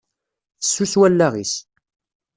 Fessus 0.65 0.93
wallaɣ-is. 0.99 1.55